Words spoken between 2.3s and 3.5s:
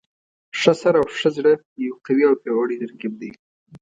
پیاوړی ترکیب دی.